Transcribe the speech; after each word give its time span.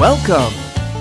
Welcome 0.00 0.54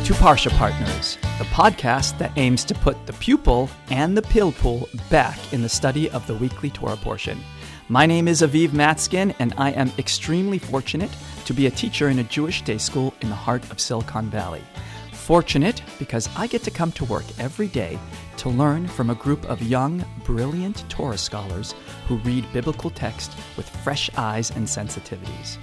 to 0.04 0.13
Parsha 0.16 0.50
Partners, 0.58 1.18
the 1.38 1.46
podcast 1.46 2.18
that 2.18 2.34
aims 2.36 2.66
to 2.66 2.76
put 2.76 3.05
the 3.05 3.14
pupil 3.14 3.70
and 3.89 4.18
the 4.18 4.21
pilpul 4.21 4.89
back 5.10 5.39
in 5.54 5.62
the 5.62 5.70
study 5.70 6.10
of 6.10 6.28
the 6.28 6.36
weekly 6.36 6.70
Torah 6.70 6.98
portion. 6.98 7.39
My 7.88 8.05
name 8.05 8.27
is 8.27 8.41
Aviv 8.41 8.73
Matskin, 8.73 9.34
and 9.39 9.54
I 9.57 9.71
am 9.71 9.93
extremely 9.98 10.59
fortunate 10.59 11.12
to 11.46 11.54
be 11.54 11.68
a 11.68 11.71
teacher 11.71 12.09
in 12.09 12.20
a 12.20 12.25
Jewish 12.25 12.62
day 12.64 12.77
school 12.77 13.14
in 13.21 13.30
the 13.30 13.36
heart 13.36 13.64
of 13.71 13.80
Silicon 13.80 14.30
Valley. 14.30 14.64
Fortunate 15.13 15.81
because 15.97 16.27
I 16.36 16.47
get 16.47 16.63
to 16.63 16.71
come 16.71 16.91
to 16.91 17.05
work 17.05 17.23
every 17.39 17.70
day 17.70 17.97
to 18.36 18.50
learn 18.50 18.86
from 18.86 19.11
a 19.11 19.16
group 19.16 19.45
of 19.45 19.61
young, 19.61 20.04
brilliant 20.25 20.84
Torah 20.89 21.18
scholars 21.18 21.73
who 22.09 22.18
read 22.18 22.52
biblical 22.52 22.89
text 22.89 23.31
with 23.55 23.70
fresh 23.70 24.09
eyes 24.18 24.52
and 24.52 24.68
sensitivities. 24.68 25.57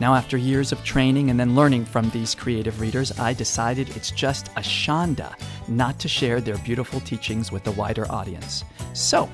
Now, 0.00 0.14
after 0.14 0.36
years 0.36 0.70
of 0.70 0.84
training 0.84 1.30
and 1.30 1.40
then 1.40 1.56
learning 1.56 1.84
from 1.84 2.08
these 2.10 2.34
creative 2.34 2.80
readers, 2.80 3.18
I 3.18 3.32
decided 3.32 3.96
it's 3.96 4.12
just 4.12 4.48
a 4.48 4.60
shanda 4.60 5.34
not 5.66 5.98
to 5.98 6.08
share 6.08 6.40
their 6.40 6.58
beautiful 6.58 7.00
teachings 7.00 7.50
with 7.50 7.66
a 7.66 7.72
wider 7.72 8.10
audience. 8.10 8.64
So, 8.92 9.28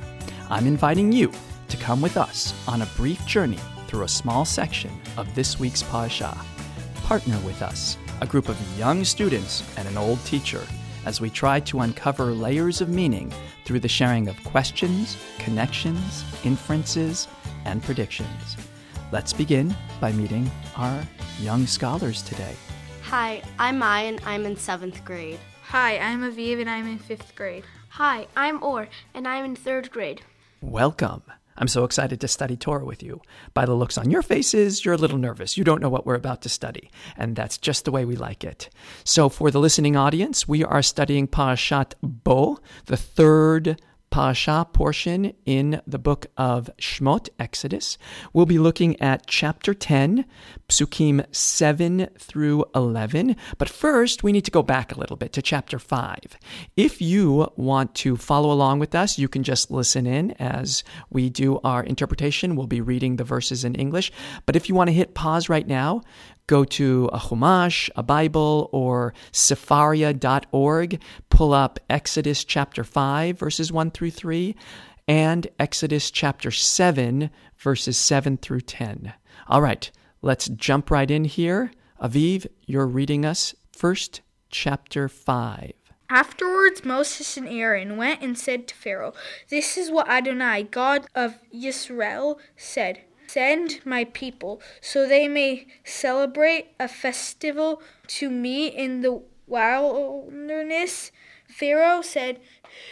I'm 0.48 0.66
inviting 0.66 1.12
you 1.12 1.32
to 1.68 1.76
come 1.76 2.00
with 2.00 2.16
us 2.16 2.54
on 2.66 2.80
a 2.80 2.88
brief 2.96 3.24
journey 3.26 3.58
through 3.88 4.04
a 4.04 4.08
small 4.08 4.46
section 4.46 4.90
of 5.18 5.34
this 5.34 5.60
week's 5.60 5.82
Parsha. 5.82 6.36
Partner 7.02 7.38
with 7.40 7.60
us, 7.60 7.98
a 8.22 8.26
group 8.26 8.48
of 8.48 8.78
young 8.78 9.04
students 9.04 9.62
and 9.76 9.86
an 9.86 9.98
old 9.98 10.24
teacher, 10.24 10.62
as 11.04 11.20
we 11.20 11.28
try 11.28 11.60
to 11.60 11.80
uncover 11.80 12.32
layers 12.32 12.80
of 12.80 12.88
meaning 12.88 13.30
through 13.66 13.80
the 13.80 13.88
sharing 13.88 14.28
of 14.28 14.42
questions, 14.44 15.18
connections, 15.38 16.24
inferences, 16.42 17.28
and 17.66 17.82
predictions. 17.82 18.56
Let's 19.14 19.32
begin 19.32 19.72
by 20.00 20.10
meeting 20.10 20.50
our 20.76 21.00
young 21.38 21.68
scholars 21.68 22.20
today. 22.20 22.52
Hi, 23.02 23.42
I'm 23.60 23.78
Maya 23.78 24.08
and 24.08 24.20
I'm 24.26 24.44
in 24.44 24.56
seventh 24.56 25.04
grade. 25.04 25.38
Hi, 25.68 25.98
I'm 25.98 26.22
Aviv 26.22 26.60
and 26.60 26.68
I'm 26.68 26.88
in 26.88 26.98
fifth 26.98 27.36
grade. 27.36 27.62
Hi, 27.90 28.26
I'm 28.36 28.60
Or 28.60 28.88
and 29.14 29.28
I'm 29.28 29.44
in 29.44 29.54
third 29.54 29.92
grade. 29.92 30.22
Welcome. 30.60 31.22
I'm 31.56 31.68
so 31.68 31.84
excited 31.84 32.20
to 32.22 32.26
study 32.26 32.56
Torah 32.56 32.84
with 32.84 33.04
you. 33.04 33.22
By 33.54 33.66
the 33.66 33.74
looks 33.74 33.96
on 33.96 34.10
your 34.10 34.22
faces, 34.22 34.84
you're 34.84 34.94
a 34.94 34.98
little 34.98 35.18
nervous. 35.18 35.56
You 35.56 35.62
don't 35.62 35.80
know 35.80 35.88
what 35.88 36.04
we're 36.04 36.16
about 36.16 36.42
to 36.42 36.48
study, 36.48 36.90
and 37.16 37.36
that's 37.36 37.56
just 37.56 37.84
the 37.84 37.92
way 37.92 38.04
we 38.04 38.16
like 38.16 38.42
it. 38.42 38.68
So, 39.04 39.28
for 39.28 39.52
the 39.52 39.60
listening 39.60 39.94
audience, 39.94 40.48
we 40.48 40.64
are 40.64 40.82
studying 40.82 41.28
Parashat 41.28 41.92
Bo, 42.02 42.58
the 42.86 42.96
third 42.96 43.80
Parsha 44.10 44.72
portion 44.72 45.32
in 45.44 45.80
the 45.86 45.98
book 45.98 46.26
of 46.36 46.70
Shmot, 46.78 47.28
Exodus. 47.38 47.98
We'll 48.32 48.46
be 48.46 48.58
looking 48.58 49.00
at 49.00 49.26
chapter 49.26 49.74
10, 49.74 50.24
psukim 50.68 51.26
7 51.34 52.08
through 52.18 52.64
11. 52.74 53.34
But 53.58 53.68
first, 53.68 54.22
we 54.22 54.30
need 54.32 54.44
to 54.44 54.50
go 54.50 54.62
back 54.62 54.94
a 54.94 54.98
little 55.00 55.16
bit 55.16 55.32
to 55.32 55.42
chapter 55.42 55.78
5. 55.78 56.18
If 56.76 57.02
you 57.02 57.52
want 57.56 57.94
to 57.96 58.16
follow 58.16 58.52
along 58.52 58.78
with 58.78 58.94
us, 58.94 59.18
you 59.18 59.26
can 59.26 59.42
just 59.42 59.70
listen 59.70 60.06
in 60.06 60.30
as 60.32 60.84
we 61.10 61.28
do 61.28 61.58
our 61.64 61.82
interpretation. 61.82 62.54
We'll 62.54 62.66
be 62.66 62.80
reading 62.80 63.16
the 63.16 63.24
verses 63.24 63.64
in 63.64 63.74
English. 63.74 64.12
But 64.46 64.54
if 64.54 64.68
you 64.68 64.74
want 64.74 64.88
to 64.88 64.94
hit 64.94 65.14
pause 65.14 65.48
right 65.48 65.66
now, 65.66 66.02
go 66.46 66.64
to 66.64 67.08
a 67.12 67.18
Chumash, 67.18 67.88
a 67.96 68.02
Bible, 68.02 68.68
or 68.72 69.14
Sefaria.org, 69.32 71.00
pull 71.30 71.52
up 71.52 71.78
Exodus 71.88 72.44
chapter 72.44 72.84
5, 72.84 73.38
verses 73.38 73.72
1 73.72 73.90
through 73.90 74.10
3, 74.10 74.54
and 75.08 75.46
Exodus 75.58 76.10
chapter 76.10 76.50
7, 76.50 77.30
verses 77.58 77.96
7 77.96 78.36
through 78.36 78.60
10. 78.60 79.12
All 79.48 79.62
right, 79.62 79.90
let's 80.22 80.48
jump 80.48 80.90
right 80.90 81.10
in 81.10 81.24
here. 81.24 81.70
Aviv, 82.02 82.46
you're 82.66 82.86
reading 82.86 83.24
us 83.24 83.54
first 83.72 84.20
chapter 84.50 85.08
5. 85.08 85.72
Afterwards, 86.10 86.84
Moses 86.84 87.36
and 87.36 87.48
Aaron 87.48 87.96
went 87.96 88.22
and 88.22 88.38
said 88.38 88.68
to 88.68 88.74
Pharaoh, 88.74 89.14
This 89.48 89.76
is 89.76 89.90
what 89.90 90.08
Adonai, 90.08 90.64
God 90.64 91.06
of 91.14 91.38
Israel, 91.50 92.38
said. 92.56 93.00
Send 93.34 93.80
my 93.84 94.04
people 94.04 94.62
so 94.80 95.08
they 95.08 95.26
may 95.26 95.66
celebrate 95.82 96.68
a 96.78 96.86
festival 96.86 97.82
to 98.06 98.30
me 98.30 98.68
in 98.68 99.00
the 99.00 99.22
wilderness. 99.48 101.10
Pharaoh 101.48 102.00
said, 102.00 102.38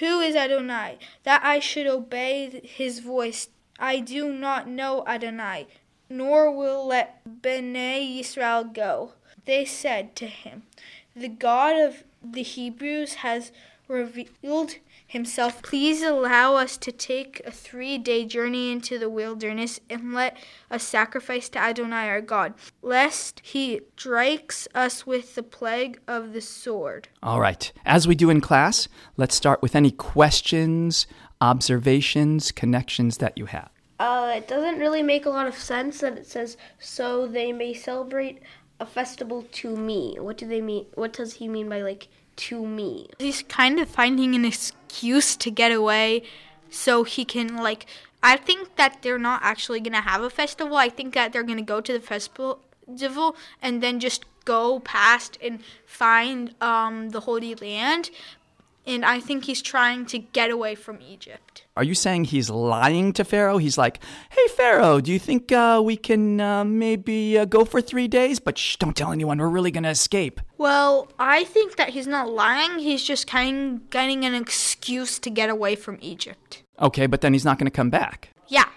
Who 0.00 0.18
is 0.18 0.34
Adonai, 0.34 0.98
that 1.22 1.44
I 1.44 1.60
should 1.60 1.86
obey 1.86 2.60
his 2.64 2.98
voice? 2.98 3.50
I 3.78 4.00
do 4.00 4.32
not 4.32 4.66
know 4.66 5.04
Adonai, 5.06 5.68
nor 6.10 6.50
will 6.50 6.88
let 6.88 7.22
Bnei 7.24 8.18
Israel 8.18 8.64
go. 8.64 9.12
They 9.44 9.64
said 9.64 10.16
to 10.16 10.26
him, 10.26 10.64
The 11.14 11.28
God 11.28 11.80
of 11.80 12.02
the 12.20 12.42
Hebrews 12.42 13.14
has 13.26 13.52
revealed 13.92 14.76
himself, 15.06 15.62
Please 15.62 16.02
allow 16.02 16.56
us 16.56 16.76
to 16.78 16.90
take 16.90 17.42
a 17.44 17.50
three 17.50 17.98
day 17.98 18.24
journey 18.24 18.72
into 18.72 18.98
the 18.98 19.10
wilderness 19.10 19.78
and 19.88 20.14
let 20.14 20.36
us 20.70 20.82
sacrifice 20.82 21.48
to 21.50 21.58
Adonai 21.58 22.08
our 22.08 22.20
God, 22.20 22.54
lest 22.80 23.40
he 23.44 23.82
strikes 23.96 24.66
us 24.74 25.06
with 25.06 25.34
the 25.34 25.42
plague 25.42 26.00
of 26.08 26.32
the 26.32 26.40
sword. 26.40 27.08
All 27.22 27.40
right. 27.40 27.70
As 27.84 28.08
we 28.08 28.14
do 28.14 28.30
in 28.30 28.40
class, 28.40 28.88
let's 29.16 29.36
start 29.36 29.62
with 29.62 29.76
any 29.76 29.90
questions, 29.90 31.06
observations, 31.40 32.50
connections 32.50 33.18
that 33.18 33.36
you 33.36 33.46
have. 33.46 33.70
Uh, 34.00 34.32
it 34.36 34.48
doesn't 34.48 34.80
really 34.80 35.02
make 35.02 35.26
a 35.26 35.30
lot 35.30 35.46
of 35.46 35.54
sense 35.54 36.00
that 36.00 36.18
it 36.18 36.26
says, 36.26 36.56
so 36.80 37.26
they 37.26 37.52
may 37.52 37.72
celebrate 37.72 38.40
a 38.80 38.86
festival 38.86 39.46
to 39.52 39.76
me. 39.76 40.16
What 40.18 40.36
do 40.36 40.48
they 40.48 40.60
mean? 40.60 40.86
What 40.94 41.12
does 41.12 41.34
he 41.34 41.46
mean 41.46 41.68
by 41.68 41.82
like 41.82 42.08
to 42.36 42.66
me? 42.66 43.08
He's 43.18 43.42
kind 43.42 43.78
of 43.80 43.88
finding 43.88 44.34
an 44.34 44.44
excuse 44.44 45.36
to 45.36 45.50
get 45.50 45.72
away 45.72 46.22
so 46.70 47.04
he 47.04 47.24
can 47.24 47.56
like 47.56 47.86
I 48.22 48.36
think 48.36 48.76
that 48.76 49.02
they're 49.02 49.18
not 49.18 49.40
actually 49.42 49.80
going 49.80 49.94
to 49.94 50.00
have 50.00 50.22
a 50.22 50.30
festival. 50.30 50.76
I 50.76 50.88
think 50.88 51.14
that 51.14 51.32
they're 51.32 51.42
going 51.42 51.58
to 51.58 51.64
go 51.64 51.80
to 51.80 51.92
the 51.92 52.00
festival 52.00 52.60
and 53.60 53.82
then 53.82 53.98
just 53.98 54.24
go 54.44 54.80
past 54.80 55.38
and 55.42 55.60
find 55.86 56.54
um, 56.60 57.10
the 57.10 57.20
Holy 57.20 57.54
Land. 57.54 58.10
And 58.84 59.04
I 59.04 59.20
think 59.20 59.44
he's 59.44 59.62
trying 59.62 60.06
to 60.06 60.18
get 60.18 60.50
away 60.50 60.74
from 60.74 61.00
Egypt. 61.00 61.64
Are 61.76 61.84
you 61.84 61.94
saying 61.94 62.24
he's 62.24 62.50
lying 62.50 63.12
to 63.12 63.24
Pharaoh? 63.24 63.58
He's 63.58 63.78
like, 63.78 64.02
hey, 64.30 64.46
Pharaoh, 64.56 65.00
do 65.00 65.12
you 65.12 65.20
think 65.20 65.52
uh, 65.52 65.80
we 65.84 65.96
can 65.96 66.40
uh, 66.40 66.64
maybe 66.64 67.38
uh, 67.38 67.44
go 67.44 67.64
for 67.64 67.80
three 67.80 68.08
days? 68.08 68.40
But 68.40 68.58
shh, 68.58 68.76
don't 68.76 68.96
tell 68.96 69.12
anyone. 69.12 69.38
We're 69.38 69.48
really 69.48 69.70
going 69.70 69.84
to 69.84 69.90
escape. 69.90 70.40
Well, 70.58 71.08
I 71.18 71.44
think 71.44 71.76
that 71.76 71.90
he's 71.90 72.08
not 72.08 72.28
lying. 72.28 72.80
He's 72.80 73.04
just 73.04 73.26
kind 73.26 73.74
of 73.74 73.90
getting 73.90 74.24
an 74.24 74.34
excuse 74.34 75.18
to 75.20 75.30
get 75.30 75.48
away 75.48 75.76
from 75.76 75.98
Egypt. 76.00 76.64
Okay, 76.80 77.06
but 77.06 77.20
then 77.20 77.32
he's 77.32 77.44
not 77.44 77.58
going 77.58 77.66
to 77.66 77.70
come 77.70 77.90
back. 77.90 78.30
Yeah, 78.48 78.68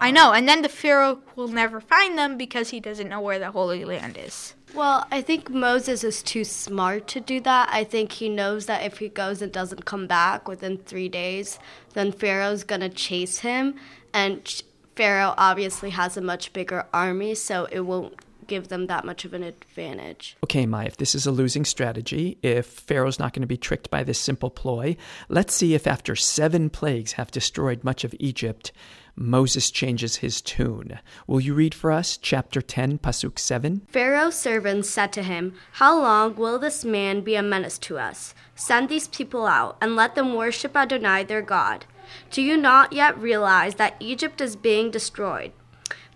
I 0.00 0.10
know. 0.10 0.32
And 0.32 0.48
then 0.48 0.62
the 0.62 0.68
Pharaoh 0.68 1.20
will 1.36 1.48
never 1.48 1.80
find 1.80 2.18
them 2.18 2.36
because 2.36 2.70
he 2.70 2.80
doesn't 2.80 3.08
know 3.08 3.20
where 3.20 3.38
the 3.38 3.50
Holy 3.50 3.84
Land 3.84 4.16
is. 4.18 4.54
Well, 4.74 5.06
I 5.10 5.22
think 5.22 5.48
Moses 5.48 6.04
is 6.04 6.22
too 6.22 6.44
smart 6.44 7.06
to 7.08 7.20
do 7.20 7.40
that. 7.40 7.68
I 7.72 7.84
think 7.84 8.12
he 8.12 8.28
knows 8.28 8.66
that 8.66 8.84
if 8.84 8.98
he 8.98 9.08
goes 9.08 9.40
and 9.40 9.50
doesn't 9.50 9.86
come 9.86 10.06
back 10.06 10.46
within 10.46 10.78
three 10.78 11.08
days, 11.08 11.58
then 11.94 12.12
Pharaoh's 12.12 12.64
going 12.64 12.82
to 12.82 12.90
chase 12.90 13.38
him. 13.38 13.76
And 14.12 14.62
Pharaoh 14.94 15.34
obviously 15.38 15.90
has 15.90 16.16
a 16.16 16.20
much 16.20 16.52
bigger 16.52 16.86
army, 16.92 17.34
so 17.34 17.66
it 17.72 17.80
won't 17.80 18.14
give 18.48 18.68
them 18.68 18.86
that 18.86 19.04
much 19.04 19.24
of 19.24 19.34
an 19.34 19.42
advantage. 19.42 20.36
Okay, 20.42 20.66
Mai, 20.66 20.86
if 20.86 20.96
this 20.96 21.14
is 21.14 21.26
a 21.26 21.30
losing 21.30 21.64
strategy, 21.64 22.38
if 22.42 22.66
Pharaoh's 22.66 23.18
not 23.18 23.32
going 23.32 23.42
to 23.42 23.46
be 23.46 23.56
tricked 23.56 23.90
by 23.90 24.02
this 24.02 24.18
simple 24.18 24.50
ploy, 24.50 24.96
let's 25.28 25.54
see 25.54 25.74
if 25.74 25.86
after 25.86 26.16
seven 26.16 26.70
plagues 26.70 27.12
have 27.12 27.30
destroyed 27.30 27.84
much 27.84 28.02
of 28.02 28.14
Egypt, 28.18 28.72
Moses 29.14 29.70
changes 29.70 30.16
his 30.16 30.40
tune. 30.40 31.00
Will 31.26 31.40
you 31.40 31.52
read 31.52 31.74
for 31.74 31.90
us 31.90 32.16
chapter 32.16 32.62
10, 32.62 32.98
Pasuk 32.98 33.38
7? 33.38 33.82
Pharaoh's 33.88 34.36
servants 34.36 34.88
said 34.88 35.12
to 35.12 35.22
him, 35.24 35.54
How 35.72 36.00
long 36.00 36.36
will 36.36 36.58
this 36.58 36.84
man 36.84 37.22
be 37.22 37.34
a 37.34 37.42
menace 37.42 37.78
to 37.78 37.98
us? 37.98 38.32
Send 38.54 38.88
these 38.88 39.08
people 39.08 39.46
out 39.46 39.76
and 39.80 39.96
let 39.96 40.14
them 40.14 40.34
worship 40.34 40.76
Adonai 40.76 41.24
their 41.24 41.42
God. 41.42 41.84
Do 42.30 42.42
you 42.42 42.56
not 42.56 42.92
yet 42.92 43.18
realize 43.18 43.74
that 43.74 43.96
Egypt 43.98 44.40
is 44.40 44.54
being 44.56 44.90
destroyed? 44.90 45.52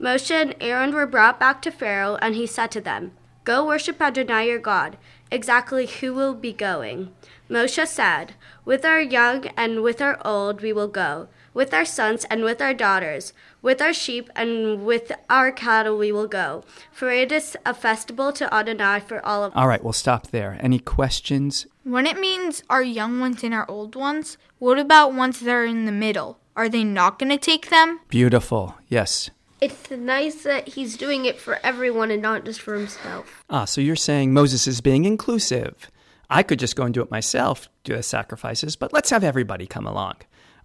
Moshe 0.01 0.31
and 0.31 0.55
Aaron 0.61 0.95
were 0.95 1.07
brought 1.07 1.39
back 1.39 1.63
to 1.63 1.71
Pharaoh, 1.71 2.19
and 2.21 2.35
he 2.35 2.47
said 2.47 2.71
to 2.73 2.81
them, 2.81 3.13
Go 3.45 3.67
worship 3.67 4.01
Adonai 4.01 4.49
your 4.49 4.59
God. 4.59 4.97
Exactly 5.31 5.87
who 5.87 6.13
will 6.15 6.35
be 6.35 6.53
going? 6.53 7.13
Moshe 7.49 7.87
said, 7.87 8.35
With 8.65 8.85
our 8.85 9.01
young 9.01 9.47
and 9.57 9.83
with 9.83 10.01
our 10.01 10.21
old 10.25 10.61
we 10.61 10.73
will 10.73 10.89
go 10.89 11.29
with 11.55 11.75
our 11.75 11.85
sons 11.85 12.25
and 12.31 12.45
with 12.45 12.61
our 12.61 12.75
daughters, 12.75 13.33
with 13.61 13.81
our 13.81 13.93
sheep 13.93 14.31
and 14.35 14.85
with 14.85 15.13
our 15.29 15.53
cattle 15.53 15.99
we 15.99 16.13
will 16.13 16.27
go. 16.27 16.65
For 16.91 17.11
it 17.11 17.31
is 17.31 17.57
a 17.67 17.75
festival 17.75 18.33
to 18.35 18.53
Adonai 18.53 19.01
for 19.01 19.25
all 19.25 19.45
of 19.45 19.53
us. 19.53 19.57
All 19.57 19.69
right, 19.69 19.83
we'll 19.83 19.93
stop 19.93 20.29
there. 20.29 20.59
Any 20.61 20.79
questions? 20.79 21.67
When 21.85 22.07
it 22.07 22.19
means 22.19 22.63
our 22.71 22.83
young 22.83 23.21
ones 23.21 23.45
and 23.45 23.55
our 23.55 23.69
old 23.71 23.97
ones, 23.97 24.39
what 24.59 24.79
about 24.79 25.15
ones 25.15 25.41
that 25.41 25.51
are 25.51 25.65
in 25.65 25.85
the 25.85 25.93
middle? 25.93 26.39
Are 26.55 26.69
they 26.69 26.85
not 26.85 27.19
going 27.19 27.31
to 27.31 27.39
take 27.39 27.71
them? 27.71 28.01
Beautiful. 28.09 28.77
Yes. 28.89 29.31
It's 29.63 29.93
nice 29.93 30.43
that 30.43 30.67
he's 30.67 30.97
doing 30.97 31.25
it 31.25 31.39
for 31.39 31.61
everyone 31.63 32.11
and 32.11 32.21
not 32.21 32.45
just 32.45 32.61
for 32.61 32.75
himself. 32.75 33.45
Ah, 33.49 33.65
so 33.65 33.81
you're 33.81 33.95
saying 33.95 34.33
Moses 34.33 34.67
is 34.67 34.81
being 34.81 35.05
inclusive. 35.05 35.89
I 36.29 36.43
could 36.43 36.59
just 36.59 36.75
go 36.75 36.83
and 36.83 36.93
do 36.93 37.01
it 37.01 37.13
myself, 37.13 37.69
do 37.85 37.95
the 37.95 38.03
sacrifices, 38.03 38.75
but 38.75 38.93
let's 38.93 39.11
have 39.11 39.23
everybody 39.23 39.69
come 39.69 39.87
along. 39.87 40.15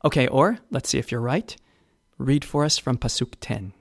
Okay, 0.04 0.26
or 0.28 0.58
let's 0.72 0.90
see 0.90 0.98
if 0.98 1.12
you're 1.12 1.22
right. 1.22 1.56
Read 2.18 2.44
for 2.44 2.66
us 2.66 2.80
from 2.80 2.98
Pasuk 2.98 3.36
10. 3.40 3.74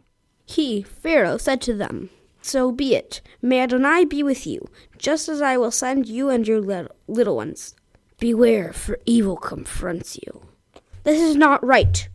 He, 0.45 0.83
Pharaoh, 0.83 1.39
said 1.39 1.63
to 1.63 1.73
them, 1.73 2.11
So 2.43 2.71
be 2.71 2.95
it. 2.95 3.23
May 3.41 3.61
Adonai 3.61 4.05
be 4.05 4.23
with 4.23 4.47
you, 4.47 4.69
just 4.99 5.31
as 5.31 5.41
I 5.41 5.57
will 5.57 5.71
send 5.71 6.07
you 6.07 6.29
and 6.29 6.47
your 6.47 6.61
little, 6.61 6.95
little 7.09 7.37
ones. 7.37 7.75
Beware, 8.19 8.75
for 8.75 8.99
evil 9.07 9.39
confronts 9.39 10.19
you. 10.19 10.43
This 11.05 11.23
is 11.23 11.37
not 11.37 11.65
right. 11.65 12.07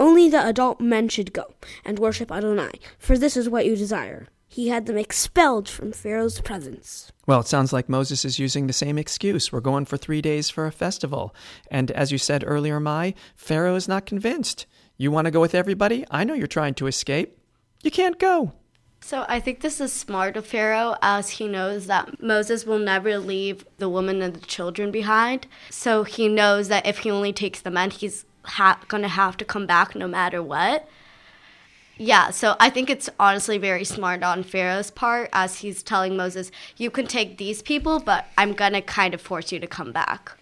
Only 0.00 0.30
the 0.30 0.46
adult 0.46 0.80
men 0.80 1.10
should 1.10 1.34
go 1.34 1.52
and 1.84 1.98
worship 1.98 2.32
Adonai, 2.32 2.70
for 2.98 3.18
this 3.18 3.36
is 3.36 3.50
what 3.50 3.66
you 3.66 3.76
desire. 3.76 4.28
He 4.48 4.68
had 4.68 4.86
them 4.86 4.96
expelled 4.96 5.68
from 5.68 5.92
Pharaoh's 5.92 6.40
presence. 6.40 7.12
Well, 7.26 7.40
it 7.40 7.46
sounds 7.46 7.70
like 7.70 7.90
Moses 7.90 8.24
is 8.24 8.38
using 8.38 8.66
the 8.66 8.72
same 8.72 8.96
excuse. 8.96 9.52
We're 9.52 9.60
going 9.60 9.84
for 9.84 9.98
three 9.98 10.22
days 10.22 10.48
for 10.48 10.64
a 10.64 10.72
festival. 10.72 11.34
And 11.70 11.90
as 11.90 12.10
you 12.12 12.16
said 12.16 12.44
earlier, 12.46 12.80
Mai, 12.80 13.12
Pharaoh 13.36 13.74
is 13.74 13.88
not 13.88 14.06
convinced. 14.06 14.64
You 14.96 15.10
want 15.10 15.26
to 15.26 15.30
go 15.30 15.40
with 15.40 15.54
everybody? 15.54 16.06
I 16.10 16.24
know 16.24 16.32
you're 16.32 16.46
trying 16.46 16.74
to 16.76 16.86
escape. 16.86 17.38
You 17.82 17.90
can't 17.90 18.18
go. 18.18 18.54
So 19.02 19.24
I 19.28 19.38
think 19.38 19.60
this 19.60 19.80
is 19.80 19.92
smart 19.92 20.36
of 20.36 20.46
Pharaoh 20.46 20.96
as 21.02 21.30
he 21.30 21.46
knows 21.46 21.86
that 21.86 22.22
Moses 22.22 22.64
will 22.64 22.78
never 22.78 23.18
leave 23.18 23.66
the 23.76 23.88
women 23.88 24.22
and 24.22 24.34
the 24.34 24.46
children 24.46 24.90
behind. 24.90 25.46
So 25.68 26.04
he 26.04 26.26
knows 26.26 26.68
that 26.68 26.86
if 26.86 26.98
he 26.98 27.10
only 27.10 27.32
takes 27.32 27.60
the 27.60 27.70
men, 27.70 27.90
he's 27.90 28.24
ha- 28.44 28.80
going 28.88 29.02
to 29.02 29.08
have 29.08 29.36
to 29.38 29.44
come 29.44 29.66
back 29.66 29.94
no 29.94 30.08
matter 30.08 30.42
what. 30.42 30.88
Yeah, 31.96 32.30
so 32.30 32.56
I 32.58 32.70
think 32.70 32.88
it's 32.88 33.10
honestly 33.20 33.58
very 33.58 33.84
smart 33.84 34.22
on 34.22 34.42
Pharaoh's 34.42 34.90
part 34.90 35.28
as 35.34 35.58
he's 35.58 35.82
telling 35.82 36.16
Moses, 36.16 36.50
you 36.78 36.90
can 36.90 37.06
take 37.06 37.36
these 37.36 37.60
people, 37.60 38.00
but 38.00 38.24
I'm 38.38 38.54
going 38.54 38.72
to 38.72 38.80
kind 38.80 39.12
of 39.12 39.20
force 39.20 39.52
you 39.52 39.60
to 39.60 39.66
come 39.66 39.92
back. 39.92 40.32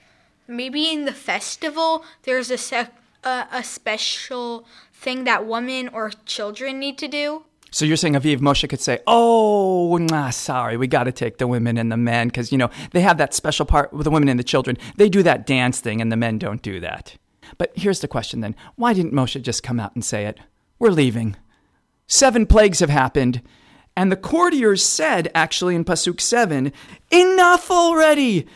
Maybe 0.47 0.89
in 0.89 1.05
the 1.05 1.13
festival, 1.13 2.05
there's 2.23 2.53
a, 2.53 2.59
sec- 2.59 2.95
uh, 3.25 3.47
a 3.51 3.65
special 3.65 4.67
thing 4.93 5.25
that 5.25 5.47
women 5.47 5.89
or 5.89 6.13
children 6.27 6.79
need 6.79 6.97
to 6.99 7.09
do. 7.09 7.43
So 7.73 7.85
you're 7.85 7.97
saying 7.97 8.15
Aviv 8.15 8.39
Moshe 8.39 8.67
could 8.69 8.81
say, 8.81 9.01
"Oh, 9.07 9.99
nah, 9.99 10.31
sorry, 10.31 10.77
we 10.77 10.87
got 10.87 11.05
to 11.05 11.13
take 11.13 11.37
the 11.39 11.47
women 11.47 11.77
and 11.77 11.93
the 11.93 11.99
men 11.99 12.29
because 12.29 12.51
you 12.51 12.57
know 12.57 12.71
they 12.93 13.03
have 13.03 13.19
that 13.19 13.35
special 13.35 13.67
part 13.67 13.93
with 13.93 14.05
the 14.05 14.11
women 14.11 14.29
and 14.29 14.39
the 14.39 14.45
children. 14.45 14.79
They 14.97 15.11
do 15.11 15.23
that 15.25 15.47
dance 15.47 15.81
thing, 15.81 16.01
and 16.01 16.11
the 16.11 16.17
men 16.17 16.39
don't 16.39 16.63
do 16.63 16.81
that." 16.81 17.17
But 17.59 17.73
here's 17.75 18.01
the 18.01 18.09
question 18.09 18.41
then: 18.41 18.57
Why 18.77 18.95
didn't 18.95 19.13
Moshe 19.13 19.41
just 19.43 19.63
come 19.63 19.81
out 19.81 19.95
and 19.95 20.05
say 20.05 20.27
it? 20.27 20.39
We're 20.79 20.91
leaving. 20.91 21.37
Seven 22.07 22.47
plagues 22.47 22.81
have 22.81 22.89
happened, 22.89 23.43
and 23.97 24.11
the 24.11 24.17
courtiers 24.17 24.83
said, 24.83 25.31
actually 25.35 25.75
in 25.75 25.85
pasuk 25.85 26.21
seven, 26.21 26.73
"Enough 27.11 27.71
already! 27.71 28.47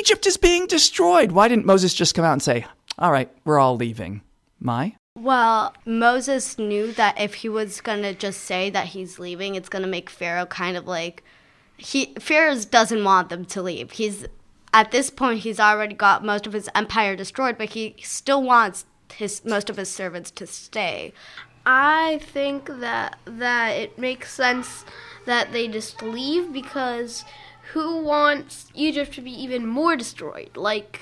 Egypt 0.00 0.26
is 0.26 0.36
being 0.36 0.66
destroyed." 0.66 1.32
Why 1.32 1.46
didn't 1.46 1.66
Moses 1.66 1.94
just 1.94 2.14
come 2.14 2.24
out 2.24 2.32
and 2.32 2.42
say, 2.42 2.66
"All 2.98 3.12
right, 3.12 3.30
we're 3.44 3.60
all 3.60 3.76
leaving"? 3.76 4.22
My 4.60 4.96
Well, 5.14 5.72
Moses 5.86 6.58
knew 6.58 6.92
that 6.92 7.20
if 7.20 7.34
he 7.34 7.48
was 7.48 7.80
going 7.80 8.02
to 8.02 8.12
just 8.12 8.40
say 8.42 8.70
that 8.70 8.88
he's 8.88 9.20
leaving, 9.20 9.54
it's 9.54 9.68
going 9.68 9.82
to 9.82 9.88
make 9.88 10.10
Pharaoh 10.10 10.46
kind 10.46 10.76
of 10.76 10.86
like 10.86 11.22
he 11.76 12.12
Pharaoh 12.18 12.56
doesn't 12.56 13.04
want 13.04 13.28
them 13.28 13.44
to 13.46 13.62
leave. 13.62 13.92
He's 13.92 14.26
at 14.72 14.90
this 14.90 15.10
point 15.10 15.40
he's 15.40 15.60
already 15.60 15.94
got 15.94 16.24
most 16.24 16.46
of 16.46 16.52
his 16.52 16.68
empire 16.74 17.16
destroyed, 17.16 17.58
but 17.58 17.70
he 17.70 17.96
still 18.02 18.42
wants 18.42 18.84
his 19.12 19.44
most 19.44 19.70
of 19.70 19.76
his 19.76 19.90
servants 19.90 20.30
to 20.32 20.46
stay. 20.46 21.12
I 21.66 22.20
think 22.22 22.66
that 22.80 23.18
that 23.24 23.70
it 23.70 23.98
makes 23.98 24.32
sense 24.32 24.84
that 25.26 25.52
they 25.52 25.68
just 25.68 26.02
leave 26.02 26.52
because 26.52 27.24
who 27.72 28.02
wants 28.02 28.70
Egypt 28.74 29.12
to 29.14 29.20
be 29.20 29.30
even 29.30 29.66
more 29.66 29.96
destroyed? 29.96 30.56
Like 30.56 31.00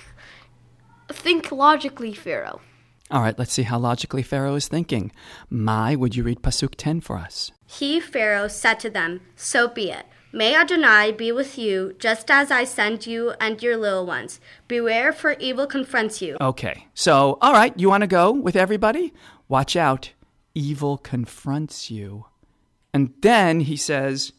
think 1.08 1.52
logically, 1.52 2.12
Pharaoh. 2.12 2.60
All 3.08 3.22
right, 3.22 3.38
let's 3.38 3.52
see 3.52 3.62
how 3.62 3.78
logically 3.78 4.22
Pharaoh 4.22 4.56
is 4.56 4.66
thinking. 4.66 5.12
Mai, 5.48 5.94
would 5.94 6.16
you 6.16 6.24
read 6.24 6.42
Pasuk 6.42 6.74
10 6.76 7.00
for 7.00 7.16
us? 7.16 7.52
He, 7.64 8.00
Pharaoh, 8.00 8.48
said 8.48 8.80
to 8.80 8.90
them, 8.90 9.20
So 9.36 9.69
be 9.69 9.92
it. 9.92 10.06
May 10.36 10.54
Adonai 10.54 11.12
be 11.12 11.32
with 11.32 11.56
you, 11.56 11.96
just 11.98 12.30
as 12.30 12.50
I 12.50 12.64
send 12.64 13.06
you 13.06 13.32
and 13.40 13.62
your 13.62 13.78
little 13.78 14.04
ones. 14.04 14.38
Beware, 14.68 15.10
for 15.10 15.34
evil 15.40 15.66
confronts 15.66 16.20
you. 16.20 16.36
Okay, 16.42 16.88
so, 16.92 17.38
all 17.40 17.54
right, 17.54 17.72
you 17.74 17.88
want 17.88 18.02
to 18.02 18.06
go 18.06 18.32
with 18.32 18.54
everybody? 18.54 19.14
Watch 19.48 19.76
out. 19.76 20.10
Evil 20.54 20.98
confronts 20.98 21.90
you. 21.90 22.26
And 22.92 23.14
then 23.22 23.60
he 23.60 23.78
says, 23.78 24.34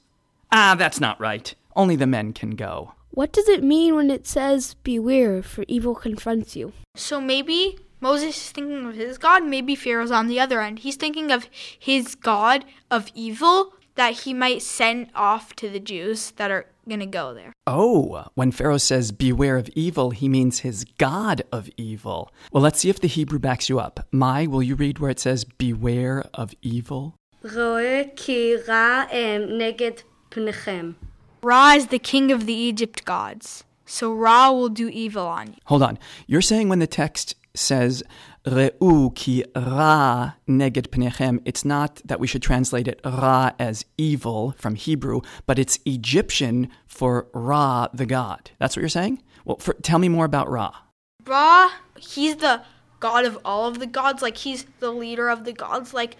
Ah, 0.51 0.75
that's 0.77 0.99
not 0.99 1.19
right. 1.19 1.55
Only 1.75 1.95
the 1.95 2.05
men 2.05 2.31
can 2.31 2.51
go. 2.51 2.93
What 3.09 3.33
does 3.33 3.49
it 3.49 3.63
mean 3.63 3.95
when 3.95 4.11
it 4.11 4.27
says, 4.27 4.75
Beware, 4.83 5.41
for 5.41 5.65
evil 5.67 5.95
confronts 5.95 6.55
you? 6.55 6.73
So 6.93 7.19
maybe 7.19 7.79
Moses 7.99 8.37
is 8.37 8.51
thinking 8.51 8.85
of 8.85 8.93
his 8.93 9.17
God, 9.17 9.43
maybe 9.43 9.73
Pharaoh's 9.73 10.11
on 10.11 10.27
the 10.27 10.39
other 10.39 10.61
end. 10.61 10.77
He's 10.77 10.95
thinking 10.95 11.31
of 11.31 11.49
his 11.79 12.13
God 12.13 12.65
of 12.91 13.09
evil 13.15 13.73
that 13.97 14.21
he 14.21 14.33
might 14.33 14.61
send 14.61 15.09
off 15.13 15.55
to 15.57 15.69
the 15.69 15.79
Jews 15.79 16.31
that 16.37 16.49
are 16.49 16.67
going 16.87 17.01
to 17.01 17.05
go 17.05 17.33
there. 17.33 17.51
Oh, 17.65 18.25
when 18.35 18.51
Pharaoh 18.51 18.77
says 18.77 19.11
beware 19.11 19.57
of 19.57 19.69
evil, 19.75 20.11
he 20.11 20.29
means 20.29 20.59
his 20.59 20.85
God 20.97 21.41
of 21.51 21.69
evil. 21.75 22.31
Well, 22.51 22.63
let's 22.63 22.79
see 22.79 22.89
if 22.89 23.01
the 23.01 23.07
Hebrew 23.07 23.39
backs 23.39 23.67
you 23.69 23.79
up. 23.79 24.07
Mai, 24.11 24.47
will 24.47 24.63
you 24.63 24.75
read 24.75 24.99
where 24.99 25.11
it 25.11 25.19
says 25.19 25.43
beware 25.43 26.23
of 26.33 26.53
evil? 26.61 27.15
Roe 27.43 28.05
ki 28.15 28.57
ra 28.67 29.07
em 29.11 29.49
neged 29.49 30.03
pnechem. 30.31 30.95
Ra 31.41 31.73
is 31.73 31.87
the 31.87 31.99
king 31.99 32.31
of 32.31 32.45
the 32.45 32.53
Egypt 32.53 33.03
gods. 33.05 33.63
So 33.85 34.13
Ra 34.13 34.51
will 34.51 34.69
do 34.69 34.89
evil 34.89 35.25
on 35.25 35.47
you. 35.47 35.55
Hold 35.65 35.81
on. 35.81 35.97
You're 36.27 36.41
saying 36.41 36.67
when 36.67 36.79
the 36.79 36.87
text 36.87 37.35
says 37.53 38.03
Re'u 38.47 39.13
ki 39.13 39.43
ra 39.55 40.33
neged 40.47 40.87
pnechem, 40.91 41.41
it's 41.43 41.65
not 41.65 42.01
that 42.05 42.21
we 42.21 42.27
should 42.27 42.41
translate 42.41 42.87
it 42.87 43.01
ra 43.03 43.51
as 43.59 43.83
evil 43.97 44.55
from 44.57 44.75
Hebrew, 44.75 45.19
but 45.45 45.59
it's 45.59 45.79
Egyptian 45.85 46.69
for 46.85 47.27
Ra, 47.33 47.87
the 47.93 48.05
god. 48.05 48.51
That's 48.57 48.75
what 48.75 48.81
you're 48.81 48.89
saying? 48.89 49.21
Well, 49.43 49.57
for, 49.57 49.73
tell 49.73 49.99
me 49.99 50.07
more 50.07 50.23
about 50.23 50.49
Ra. 50.49 50.71
Ra, 51.25 51.71
he's 51.97 52.37
the 52.37 52.63
god 53.01 53.25
of 53.25 53.37
all 53.43 53.67
of 53.67 53.79
the 53.79 53.85
gods. 53.85 54.21
Like 54.21 54.37
he's 54.37 54.65
the 54.79 54.91
leader 54.91 55.27
of 55.27 55.43
the 55.43 55.53
gods. 55.53 55.93
Like 55.93 56.15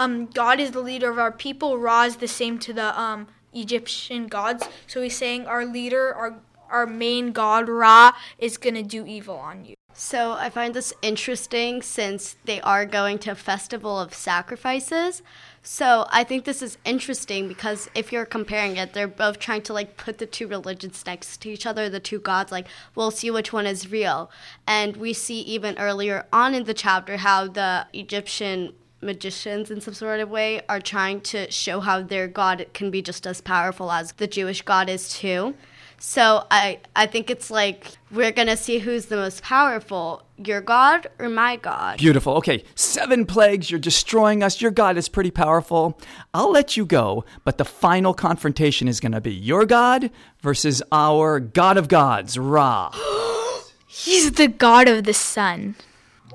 um, 0.00 0.26
God 0.26 0.58
is 0.58 0.72
the 0.72 0.80
leader 0.80 1.08
of 1.10 1.18
our 1.18 1.32
people. 1.32 1.78
Ra 1.78 2.04
is 2.04 2.16
the 2.16 2.28
same 2.28 2.58
to 2.58 2.72
the 2.72 3.00
um, 3.00 3.28
Egyptian 3.52 4.26
gods. 4.26 4.68
So 4.88 5.00
he's 5.00 5.16
saying 5.16 5.46
our 5.46 5.64
leader, 5.64 6.12
our 6.12 6.40
our 6.70 6.86
main 6.86 7.30
god 7.30 7.68
Ra, 7.68 8.12
is 8.36 8.56
gonna 8.56 8.82
do 8.82 9.06
evil 9.06 9.36
on 9.36 9.64
you. 9.64 9.74
So 10.00 10.34
I 10.34 10.48
find 10.48 10.74
this 10.74 10.94
interesting 11.02 11.82
since 11.82 12.36
they 12.44 12.60
are 12.60 12.86
going 12.86 13.18
to 13.18 13.32
a 13.32 13.34
festival 13.34 13.98
of 13.98 14.14
sacrifices. 14.14 15.22
So 15.64 16.06
I 16.12 16.22
think 16.22 16.44
this 16.44 16.62
is 16.62 16.78
interesting 16.84 17.48
because 17.48 17.90
if 17.96 18.12
you're 18.12 18.24
comparing 18.24 18.76
it, 18.76 18.92
they're 18.92 19.08
both 19.08 19.40
trying 19.40 19.62
to 19.62 19.72
like 19.72 19.96
put 19.96 20.18
the 20.18 20.24
two 20.24 20.46
religions 20.46 21.02
next 21.04 21.38
to 21.38 21.50
each 21.50 21.66
other, 21.66 21.88
the 21.88 21.98
two 21.98 22.20
gods, 22.20 22.52
like 22.52 22.68
we'll 22.94 23.10
see 23.10 23.28
which 23.32 23.52
one 23.52 23.66
is 23.66 23.90
real. 23.90 24.30
And 24.68 24.96
we 24.96 25.12
see 25.12 25.40
even 25.40 25.76
earlier 25.78 26.26
on 26.32 26.54
in 26.54 26.62
the 26.62 26.74
chapter 26.74 27.16
how 27.16 27.48
the 27.48 27.88
Egyptian 27.92 28.74
magicians 29.00 29.68
in 29.68 29.80
some 29.80 29.94
sort 29.94 30.20
of 30.20 30.30
way 30.30 30.60
are 30.68 30.80
trying 30.80 31.22
to 31.22 31.50
show 31.50 31.80
how 31.80 32.02
their 32.02 32.28
god 32.28 32.66
can 32.72 32.92
be 32.92 33.02
just 33.02 33.26
as 33.26 33.40
powerful 33.40 33.90
as 33.90 34.12
the 34.12 34.28
Jewish 34.28 34.62
god 34.62 34.88
is 34.88 35.08
too. 35.08 35.56
So 36.00 36.46
I 36.50 36.78
I 36.94 37.06
think 37.06 37.28
it's 37.30 37.50
like 37.50 37.86
we're 38.12 38.30
gonna 38.32 38.56
see 38.56 38.78
who's 38.78 39.06
the 39.06 39.16
most 39.16 39.42
powerful, 39.42 40.22
your 40.36 40.60
God 40.60 41.08
or 41.18 41.28
my 41.28 41.56
God. 41.56 41.98
Beautiful. 41.98 42.34
Okay, 42.34 42.62
seven 42.76 43.26
plagues, 43.26 43.70
you're 43.70 43.80
destroying 43.80 44.42
us. 44.42 44.60
Your 44.60 44.70
God 44.70 44.96
is 44.96 45.08
pretty 45.08 45.32
powerful. 45.32 46.00
I'll 46.32 46.52
let 46.52 46.76
you 46.76 46.86
go, 46.86 47.24
but 47.44 47.58
the 47.58 47.64
final 47.64 48.14
confrontation 48.14 48.86
is 48.86 49.00
going 49.00 49.12
to 49.12 49.20
be 49.20 49.34
your 49.34 49.66
God 49.66 50.10
versus 50.40 50.82
our 50.92 51.40
God 51.40 51.76
of 51.76 51.88
gods, 51.88 52.38
Ra. 52.38 52.90
He's 53.86 54.32
the 54.32 54.46
god 54.48 54.86
of 54.88 55.04
the 55.04 55.14
sun. 55.14 55.74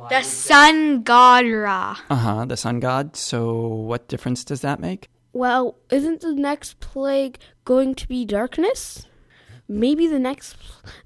the 0.09 0.21
sun 0.23 1.03
god 1.03 1.45
Ra. 1.45 1.97
Uh 2.09 2.15
huh, 2.15 2.45
the 2.45 2.57
sun 2.57 2.81
god. 2.81 3.15
So, 3.15 3.65
what 3.65 4.09
difference 4.09 4.43
does 4.43 4.59
that 4.61 4.81
make? 4.81 5.09
Well, 5.31 5.77
isn't 5.89 6.19
the 6.21 6.33
next 6.33 6.79
plague 6.81 7.39
going 7.63 7.95
to 7.95 8.07
be 8.07 8.25
darkness? 8.25 9.07
Maybe 9.67 10.07
the 10.07 10.19
next, 10.19 10.57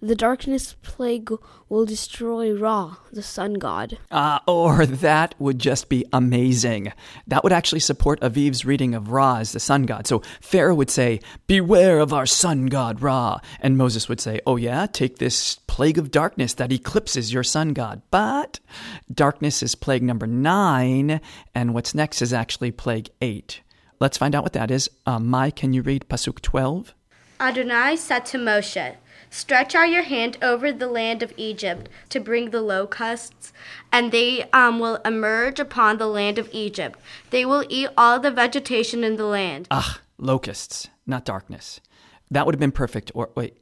the 0.02 0.16
darkness 0.16 0.76
plague 0.82 1.32
will 1.70 1.86
destroy 1.86 2.54
Ra, 2.54 2.96
the 3.12 3.22
sun 3.22 3.56
god. 3.56 4.00
Ah, 4.10 4.42
or 4.48 4.86
that 4.86 5.36
would 5.38 5.60
just 5.60 5.90
be 5.90 6.06
amazing. 6.12 6.92
That 7.28 7.44
would 7.44 7.54
actually 7.54 7.82
support 7.82 8.20
Aviv's 8.22 8.66
reading 8.66 8.96
of 8.96 9.12
Ra 9.12 9.38
as 9.38 9.52
the 9.52 9.60
sun 9.60 9.84
god. 9.84 10.08
So 10.08 10.24
Pharaoh 10.42 10.74
would 10.74 10.90
say, 10.90 11.20
Beware 11.46 12.00
of 12.00 12.12
our 12.12 12.26
sun 12.26 12.66
god 12.66 13.02
Ra. 13.02 13.38
And 13.60 13.78
Moses 13.78 14.10
would 14.10 14.20
say, 14.20 14.42
Oh, 14.48 14.56
yeah, 14.56 14.88
take 14.88 15.20
this 15.20 15.60
plague 15.68 16.00
of 16.00 16.10
darkness 16.10 16.56
that 16.56 16.72
eclipses 16.72 17.32
your 17.32 17.44
sun 17.44 17.74
god. 17.74 18.02
But 18.10 18.60
darkness 19.14 19.62
is 19.62 19.76
plague 19.76 20.04
number 20.04 20.26
nine, 20.26 21.22
and 21.54 21.76
what's 21.76 21.94
next 21.94 22.24
is 22.24 22.34
actually 22.34 22.72
plague 22.72 23.10
eight. 23.22 23.62
Let's 24.00 24.18
find 24.18 24.34
out 24.34 24.44
what 24.44 24.54
that 24.54 24.72
is. 24.72 24.90
Uh, 25.06 25.20
Mai, 25.20 25.52
can 25.52 25.74
you 25.74 25.84
read 25.84 26.06
Pasuk 26.10 26.42
12? 26.42 26.94
Adonai 27.40 27.96
said 27.96 28.26
to 28.28 28.38
Moshe, 28.38 28.96
Stretch 29.30 29.76
out 29.76 29.90
your 29.90 30.04
hand 30.04 30.38
over 30.42 30.72
the 30.72 30.88
land 30.88 31.22
of 31.22 31.34
Egypt 31.38 31.90
to 32.10 32.20
bring 32.20 32.50
the 32.50 32.62
locusts, 32.62 33.52
and 33.92 34.12
they 34.12 34.50
um, 34.52 34.80
will 34.80 34.96
emerge 35.06 35.60
upon 35.60 35.98
the 35.98 36.08
land 36.08 36.38
of 36.38 36.50
Egypt. 36.52 37.00
They 37.30 37.46
will 37.46 37.66
eat 37.70 37.90
all 37.98 38.20
the 38.20 38.32
vegetation 38.32 39.04
in 39.04 39.18
the 39.18 39.26
land. 39.26 39.68
Ah, 39.70 40.00
locusts, 40.18 40.88
not 41.06 41.26
darkness. 41.26 41.82
That 42.32 42.46
would 42.46 42.56
have 42.56 42.60
been 42.60 42.72
perfect. 42.72 43.12
Or 43.14 43.30
wait. 43.36 43.58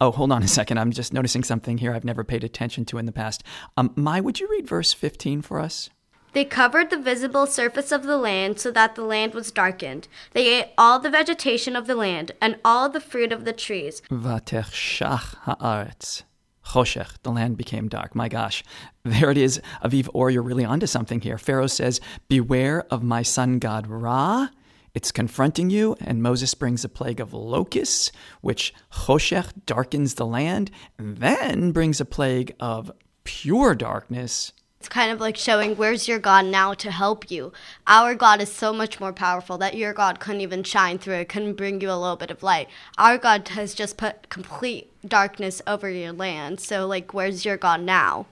Oh, 0.00 0.12
hold 0.12 0.30
on 0.30 0.42
a 0.42 0.48
second. 0.48 0.78
I'm 0.78 0.92
just 0.92 1.12
noticing 1.12 1.42
something 1.42 1.78
here 1.78 1.92
I've 1.92 2.04
never 2.04 2.22
paid 2.22 2.44
attention 2.44 2.84
to 2.86 2.98
in 2.98 3.06
the 3.06 3.12
past. 3.12 3.42
Um, 3.76 3.92
Mai, 3.96 4.20
would 4.20 4.38
you 4.38 4.48
read 4.48 4.68
verse 4.68 4.92
15 4.92 5.42
for 5.42 5.58
us? 5.58 5.90
They 6.32 6.44
covered 6.44 6.90
the 6.90 6.98
visible 6.98 7.46
surface 7.46 7.90
of 7.90 8.02
the 8.02 8.18
land 8.18 8.60
so 8.60 8.70
that 8.70 8.94
the 8.94 9.04
land 9.04 9.34
was 9.34 9.50
darkened. 9.50 10.08
They 10.32 10.60
ate 10.60 10.72
all 10.76 10.98
the 10.98 11.10
vegetation 11.10 11.74
of 11.74 11.86
the 11.86 11.96
land 11.96 12.32
and 12.40 12.56
all 12.64 12.88
the 12.88 13.00
fruit 13.00 13.32
of 13.32 13.44
the 13.44 13.52
trees. 13.52 14.02
Vatechshach 14.10 15.36
haaretz. 15.46 16.22
Choshech, 16.66 17.14
the 17.22 17.32
land 17.32 17.56
became 17.56 17.88
dark. 17.88 18.14
My 18.14 18.28
gosh, 18.28 18.62
there 19.02 19.30
it 19.30 19.38
is. 19.38 19.60
Aviv 19.82 20.08
Or, 20.12 20.30
you're 20.30 20.42
really 20.42 20.66
onto 20.66 20.86
something 20.86 21.20
here. 21.20 21.38
Pharaoh 21.38 21.66
says, 21.66 22.00
Beware 22.28 22.84
of 22.90 23.02
my 23.02 23.22
sun 23.22 23.58
god 23.58 23.86
Ra. 23.86 24.48
It's 24.94 25.12
confronting 25.12 25.70
you, 25.70 25.96
and 26.00 26.22
Moses 26.22 26.54
brings 26.54 26.84
a 26.84 26.88
plague 26.88 27.20
of 27.20 27.32
locusts, 27.32 28.10
which 28.40 28.74
Choshech 28.92 29.52
darkens 29.64 30.14
the 30.14 30.26
land, 30.26 30.70
and 30.98 31.18
then 31.18 31.72
brings 31.72 32.00
a 32.00 32.04
plague 32.04 32.54
of 32.58 32.90
pure 33.24 33.74
darkness 33.74 34.52
it's 34.78 34.88
kind 34.88 35.10
of 35.10 35.20
like 35.20 35.36
showing 35.36 35.74
where's 35.74 36.06
your 36.06 36.20
God 36.20 36.46
now 36.46 36.72
to 36.74 36.90
help 36.92 37.30
you. 37.30 37.52
Our 37.86 38.14
God 38.14 38.40
is 38.40 38.52
so 38.52 38.72
much 38.72 39.00
more 39.00 39.12
powerful 39.12 39.58
that 39.58 39.76
your 39.76 39.92
God 39.92 40.20
couldn't 40.20 40.40
even 40.40 40.62
shine 40.62 40.98
through 40.98 41.14
it, 41.14 41.28
couldn't 41.28 41.54
bring 41.54 41.80
you 41.80 41.90
a 41.90 41.98
little 41.98 42.16
bit 42.16 42.30
of 42.30 42.44
light. 42.44 42.68
Our 42.96 43.18
God 43.18 43.48
has 43.48 43.74
just 43.74 43.96
put 43.96 44.28
complete 44.28 44.92
darkness 45.06 45.60
over 45.66 45.90
your 45.90 46.12
land. 46.12 46.60
So, 46.60 46.86
like, 46.86 47.12
where's 47.12 47.44
your 47.44 47.56
God 47.56 47.80
now? 47.80 48.26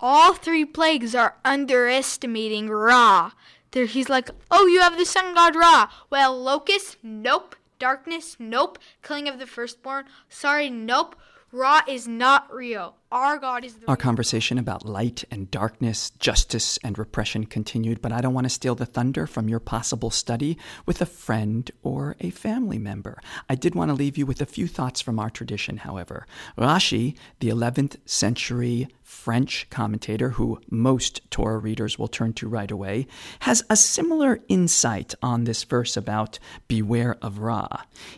All 0.00 0.32
three 0.32 0.64
plagues 0.64 1.14
are 1.14 1.36
underestimating 1.44 2.70
Ra. 2.70 3.32
There, 3.72 3.84
he's 3.84 4.08
like, 4.08 4.30
oh, 4.50 4.66
you 4.66 4.80
have 4.80 4.96
the 4.96 5.04
sun 5.04 5.34
god 5.34 5.54
Ra. 5.54 5.90
Well, 6.08 6.40
locusts, 6.40 6.96
nope. 7.02 7.56
Darkness, 7.78 8.36
nope. 8.38 8.78
Killing 9.02 9.28
of 9.28 9.38
the 9.38 9.46
firstborn, 9.46 10.06
sorry, 10.30 10.70
nope. 10.70 11.14
Ra 11.52 11.82
is 11.86 12.08
not 12.08 12.52
real. 12.52 12.96
Our 13.12 13.38
God 13.38 13.64
is 13.64 13.76
Our 13.88 13.96
conversation 13.96 14.56
about 14.56 14.86
light 14.86 15.24
and 15.32 15.50
darkness, 15.50 16.10
justice 16.20 16.78
and 16.84 16.96
repression 16.96 17.44
continued, 17.44 18.00
but 18.00 18.12
I 18.12 18.20
don't 18.20 18.34
want 18.34 18.44
to 18.44 18.50
steal 18.50 18.76
the 18.76 18.86
thunder 18.86 19.26
from 19.26 19.48
your 19.48 19.58
possible 19.58 20.10
study 20.10 20.56
with 20.86 21.00
a 21.00 21.06
friend 21.06 21.68
or 21.82 22.14
a 22.20 22.30
family 22.30 22.78
member. 22.78 23.20
I 23.48 23.56
did 23.56 23.74
want 23.74 23.88
to 23.88 23.96
leave 23.96 24.16
you 24.16 24.26
with 24.26 24.40
a 24.40 24.46
few 24.46 24.68
thoughts 24.68 25.00
from 25.00 25.18
our 25.18 25.28
tradition, 25.28 25.78
however. 25.78 26.24
Rashi, 26.56 27.16
the 27.40 27.48
11th 27.48 27.96
century 28.06 28.86
French 29.02 29.68
commentator 29.70 30.30
who 30.30 30.60
most 30.70 31.20
Torah 31.32 31.58
readers 31.58 31.98
will 31.98 32.06
turn 32.06 32.32
to 32.34 32.48
right 32.48 32.70
away, 32.70 33.08
has 33.40 33.64
a 33.68 33.74
similar 33.74 34.38
insight 34.46 35.16
on 35.20 35.42
this 35.42 35.64
verse 35.64 35.96
about 35.96 36.38
beware 36.68 37.16
of 37.20 37.40
Ra. 37.40 37.66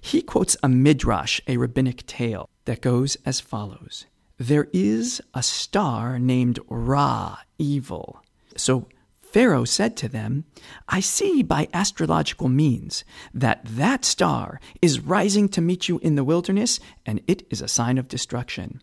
He 0.03 0.21
quotes 0.21 0.55
a 0.63 0.69
midrash, 0.69 1.41
a 1.47 1.57
rabbinic 1.57 2.07
tale, 2.07 2.51
that 2.67 2.83
goes 2.83 3.17
as 3.25 3.41
follows 3.41 4.05
there 4.43 4.69
is 4.73 5.23
a 5.35 5.43
star 5.43 6.19
named 6.19 6.59
Ra, 6.69 7.39
evil. 7.59 8.23
So 8.57 8.89
Pharaoh 9.23 9.65
said 9.65 9.97
to 9.99 10.09
them, 10.09 10.45
I 10.89 10.99
see 10.99 11.45
by 11.45 11.69
astrological 11.73 12.49
means 12.49 13.05
that 13.33 13.61
that 13.65 14.05
star 14.05 14.61
is 14.83 14.99
rising 14.99 15.49
to 15.51 15.61
meet 15.61 15.89
you 15.89 16.01
in 16.01 16.17
the 16.17 16.25
wilderness, 16.25 16.81
and 17.07 17.21
it 17.29 17.47
is 17.51 17.63
a 17.63 17.69
sign 17.69 17.99
of 17.99 18.09
destruction. 18.09 18.83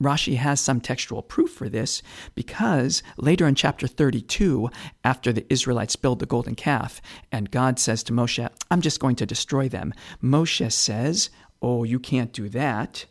Rashi 0.00 0.36
has 0.36 0.60
some 0.60 0.80
textual 0.80 1.22
proof 1.22 1.50
for 1.50 1.70
this 1.70 2.02
because 2.34 3.02
later 3.16 3.48
in 3.48 3.54
chapter 3.54 3.88
32, 3.88 4.68
after 5.04 5.32
the 5.32 5.50
Israelites 5.50 5.96
build 5.96 6.18
the 6.20 6.26
golden 6.26 6.54
calf, 6.54 7.00
and 7.32 7.50
God 7.50 7.78
says 7.78 8.02
to 8.04 8.12
Moshe, 8.12 8.46
I'm 8.70 8.82
just 8.82 9.00
going 9.00 9.16
to 9.16 9.26
destroy 9.26 9.70
them, 9.70 9.94
Moshe 10.22 10.70
says, 10.70 11.30
Oh, 11.60 11.82
you 11.82 11.98
can't 11.98 12.32
do 12.32 12.48
that. 12.50 13.06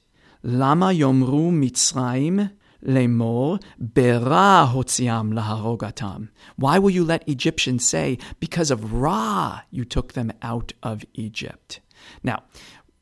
למה 0.46 0.92
יאמרו 0.92 1.50
מצרים 1.52 2.40
לאמור 2.82 3.56
ברע 3.78 4.66
הוציאם 4.72 5.32
להרוגתם? 5.32 6.24
Why 6.60 6.78
will 6.78 6.90
you 6.90 7.04
let 7.04 7.28
Egyptians 7.28 7.84
say, 7.84 8.18
because 8.40 8.70
of 8.70 8.92
Ra 8.92 9.60
you 9.70 9.84
took 9.84 10.12
them 10.12 10.32
out 10.42 10.72
of 10.82 11.04
Egypt? 11.14 11.80
Now, 12.22 12.38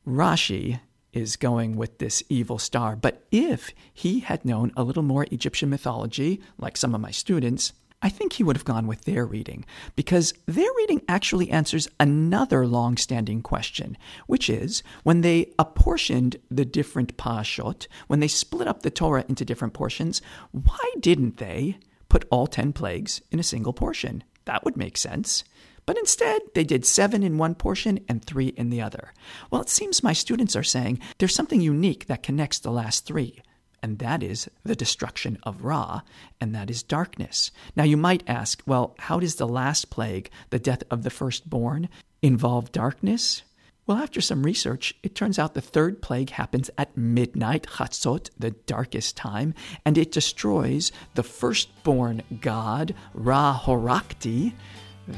Rashi 0.07 0.81
is 1.13 1.37
going 1.37 1.77
with 1.77 1.99
this 1.99 2.23
evil 2.29 2.59
star, 2.59 2.97
but 2.97 3.27
if 3.33 3.71
he 3.93 4.21
had 4.21 4.45
known 4.45 4.73
a 4.77 4.85
little 4.85 5.03
more 5.03 5.27
Egyptian 5.31 5.71
mythology, 5.71 6.41
like 6.59 6.77
some 6.77 6.95
of 6.95 7.01
my 7.01 7.11
students, 7.11 7.73
I 8.06 8.10
think 8.10 8.34
he 8.34 8.44
would 8.44 8.56
have 8.56 8.66
gone 8.66 8.86
with 8.86 9.06
their 9.06 9.26
reading, 9.26 9.66
because 9.96 10.32
their 10.46 10.70
reading 10.78 11.02
actually 11.10 11.50
answers 11.50 11.88
another 12.00 12.68
long 12.68 12.98
standing 12.98 13.42
question, 13.42 13.98
which 14.28 14.48
is 14.48 14.84
when 15.02 15.22
they 15.22 15.52
apportioned 15.58 16.36
the 16.52 16.66
different 16.66 17.18
parashot, 17.18 17.88
when 18.06 18.20
they 18.20 18.28
split 18.28 18.68
up 18.68 18.84
the 18.84 18.92
Torah 18.92 19.26
into 19.28 19.44
different 19.44 19.74
portions, 19.74 20.22
why 20.52 20.94
didn't 21.00 21.38
they 21.38 21.80
put 22.08 22.28
all 22.30 22.46
10 22.46 22.74
plagues 22.74 23.24
in 23.32 23.40
a 23.40 23.44
single 23.44 23.74
portion? 23.74 24.24
That 24.46 24.64
would 24.64 24.78
make 24.78 24.98
sense. 24.98 25.44
But 25.88 25.98
instead, 25.98 26.44
they 26.54 26.64
did 26.64 26.86
seven 26.86 27.24
in 27.24 27.40
one 27.40 27.56
portion 27.56 28.02
and 28.08 28.24
three 28.24 28.50
in 28.50 28.70
the 28.70 28.84
other. 28.84 29.14
Well, 29.50 29.64
it 29.64 29.70
seems 29.70 30.04
my 30.04 30.14
students 30.14 30.56
are 30.56 30.62
saying 30.62 31.00
there's 31.18 31.34
something 31.34 31.60
unique 31.60 32.06
that 32.06 32.22
connects 32.22 32.60
the 32.60 32.70
last 32.70 33.08
three 33.08 33.42
and 33.86 34.00
that 34.00 34.24
is 34.24 34.50
the 34.64 34.76
destruction 34.76 35.38
of 35.44 35.64
Ra, 35.64 36.02
and 36.42 36.56
that 36.56 36.72
is 36.72 36.82
darkness. 36.82 37.52
Now, 37.76 37.84
you 37.84 37.98
might 37.98 38.24
ask, 38.26 38.64
well, 38.66 38.96
how 38.98 39.20
does 39.20 39.36
the 39.36 39.48
last 39.48 39.92
plague, 39.92 40.32
the 40.50 40.58
death 40.58 40.82
of 40.90 41.04
the 41.04 41.12
firstborn, 41.12 41.88
involve 42.24 42.72
darkness? 42.72 43.44
Well, 43.86 44.00
after 44.00 44.22
some 44.22 44.42
research, 44.42 44.96
it 45.04 45.14
turns 45.14 45.38
out 45.38 45.54
the 45.54 45.62
third 45.62 46.02
plague 46.02 46.32
happens 46.32 46.72
at 46.80 46.98
midnight, 46.98 47.68
Chatzot, 47.68 48.32
the 48.40 48.50
darkest 48.66 49.16
time, 49.16 49.54
and 49.86 50.00
it 50.00 50.12
destroys 50.12 50.92
the 51.14 51.22
firstborn 51.22 52.24
god, 52.42 52.96
Ra 53.14 53.62
Horakti. 53.66 54.54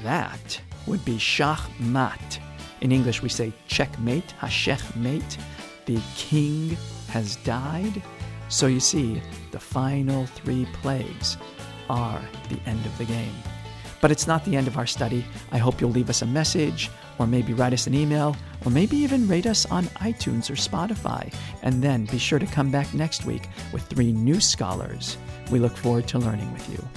That 0.03 0.59
would 0.87 1.05
be 1.05 1.15
Shachmat. 1.15 2.39
In 2.81 2.91
English, 2.91 3.21
we 3.21 3.29
say 3.29 3.53
checkmate, 3.69 4.33
Hashechmate. 4.41 5.37
The 5.85 6.01
king 6.17 6.75
has 7.07 7.37
died. 7.37 8.03
So 8.49 8.67
you 8.67 8.79
see, 8.79 9.21
the 9.51 9.59
final 9.59 10.25
three 10.25 10.65
plagues 10.73 11.37
are 11.89 12.21
the 12.49 12.59
end 12.65 12.85
of 12.85 12.97
the 12.97 13.05
game. 13.05 13.33
But 13.99 14.11
it's 14.11 14.27
not 14.27 14.45
the 14.45 14.55
end 14.55 14.67
of 14.67 14.77
our 14.77 14.85
study. 14.85 15.25
I 15.51 15.57
hope 15.57 15.81
you'll 15.81 15.89
leave 15.89 16.09
us 16.09 16.21
a 16.21 16.25
message, 16.25 16.89
or 17.17 17.27
maybe 17.27 17.53
write 17.53 17.73
us 17.73 17.87
an 17.87 17.93
email, 17.93 18.35
or 18.63 18.71
maybe 18.71 18.95
even 18.97 19.27
rate 19.27 19.47
us 19.47 19.65
on 19.65 19.85
iTunes 19.97 20.49
or 20.49 20.53
Spotify. 20.53 21.33
And 21.63 21.81
then 21.81 22.05
be 22.05 22.19
sure 22.19 22.39
to 22.39 22.45
come 22.45 22.71
back 22.71 22.93
next 22.93 23.25
week 23.25 23.49
with 23.73 23.83
three 23.83 24.11
new 24.11 24.39
scholars. 24.39 25.17
We 25.51 25.59
look 25.59 25.75
forward 25.75 26.07
to 26.09 26.19
learning 26.19 26.51
with 26.53 26.69
you. 26.69 26.87